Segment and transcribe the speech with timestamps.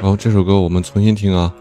[0.00, 1.52] 然后这首歌我们重新听啊。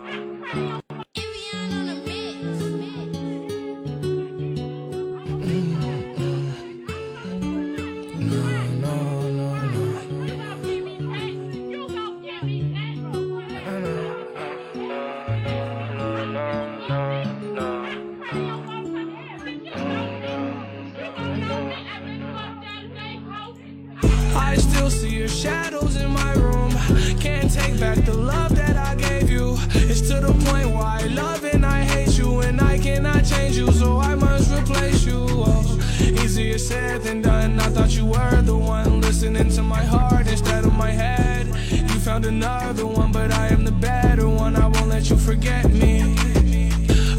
[36.56, 37.60] easier said than done.
[37.60, 41.46] I thought you were the one listening to my heart instead of my head.
[41.70, 44.56] You found another one, but I am the better one.
[44.56, 46.16] I won't let you forget me.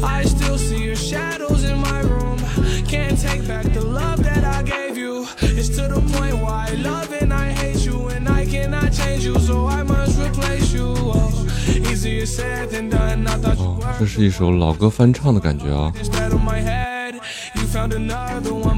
[0.02, 2.38] I still see your shadows in my room.
[2.88, 5.26] Can't take back the love that I gave you.
[5.42, 9.24] It's to the point why I love and I hate you, and I cannot change
[9.24, 10.92] you, so I must replace you.
[10.96, 13.28] Oh, easier said than done.
[13.28, 17.14] I thought you 哦， were 这是一首老歌翻唱的感觉啊， instead of my head.
[17.54, 18.77] You found another one,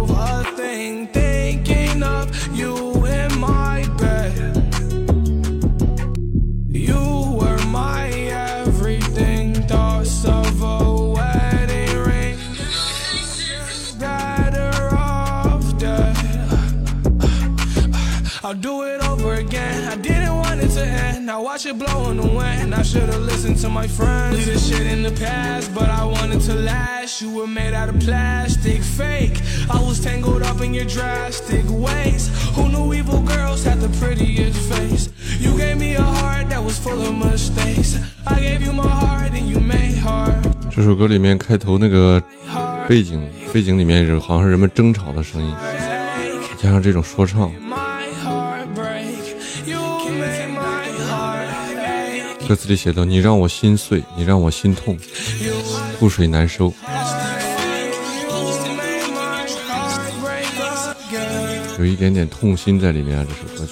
[18.50, 19.88] I'll do it over again.
[19.88, 21.26] I didn't want it to end.
[21.26, 22.74] Now watch it blow in the wind.
[22.74, 24.36] I should've listened to my friends.
[24.36, 27.20] Leave this shit in the past, but I wanted to last.
[27.20, 29.40] You were made out of plastic, fake.
[29.70, 32.30] I was tangled up in your drastic ways.
[32.54, 35.08] Who knew evil girls had the prettiest face?
[35.38, 37.98] You gave me a heart that was full of mistakes.
[38.26, 40.34] I gave you my heart and you made heart.
[40.70, 42.22] 这首歌里面开头那个
[42.88, 47.50] 背景，背景里面是好像是人们争吵的声音， Take 加上这种说唱，
[52.51, 54.97] 歌词里写道：“你让我心碎，你让我心痛，
[55.97, 56.73] 覆水难收。”
[61.79, 63.71] 有一点点痛心在里面啊，这首歌曲。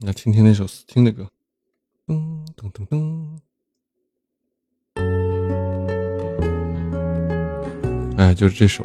[0.00, 1.30] 来听听那首斯汀的歌，
[2.06, 3.38] 噔噔噔噔。
[8.16, 8.84] 哎，就是这首。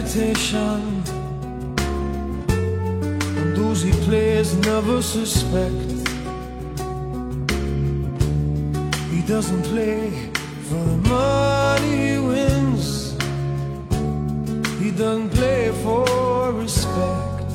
[0.00, 1.02] Meditation.
[3.38, 5.90] And those he plays never suspect.
[9.10, 10.10] He doesn't play
[10.68, 13.12] for the money he wins.
[14.80, 17.50] He doesn't play for respect.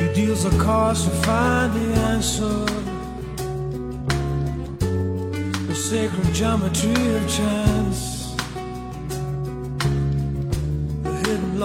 [0.00, 2.64] He deals the cards to find the answer.
[5.68, 8.15] The sacred geometry of chance.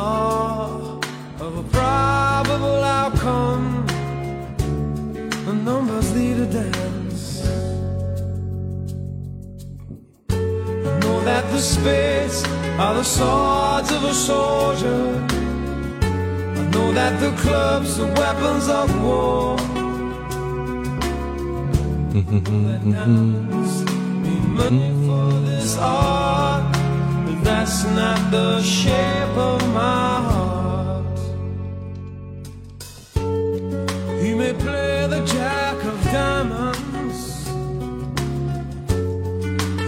[0.02, 1.00] Law
[1.46, 3.66] of a probable outcome.
[5.48, 7.24] The numbers lead a dance.
[10.90, 12.40] I know that the spades
[12.84, 15.04] are the swords of a soldier.
[16.60, 19.58] I know that the clubs are weapons of war.
[22.68, 23.74] that diamonds
[24.24, 26.64] mean money for this art,
[27.26, 31.19] but that's not the shape of my heart.
[34.23, 37.49] He may play the jack of diamonds.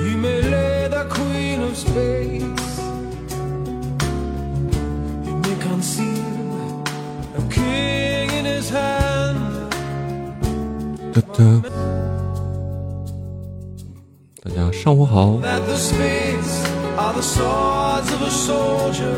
[0.04, 2.80] He may lay the queen of spades.
[5.24, 6.84] He may conceal
[7.36, 9.36] a king in his hand.
[11.12, 11.62] 哒哒，
[14.42, 16.61] 大家上午好， That the spades
[17.15, 19.17] The swords of a soldier.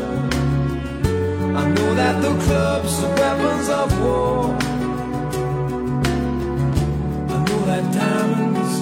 [1.60, 4.54] I know that the clubs are weapons of war.
[7.34, 8.74] I know that diamonds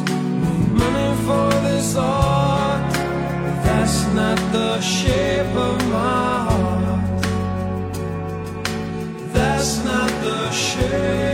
[0.42, 2.92] mean money for this art.
[3.44, 7.22] But that's not the shape of my heart.
[9.32, 10.34] That's not the.
[10.54, 11.33] Shape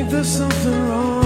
[0.00, 1.19] think there's something wrong.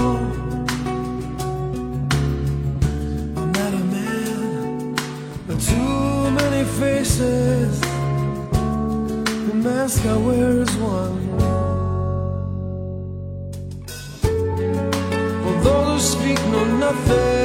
[7.17, 7.79] Faces.
[9.47, 11.37] The mask I wear is one.
[15.43, 17.44] For those who speak know nothing.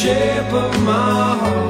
[0.00, 1.69] shape of my heart.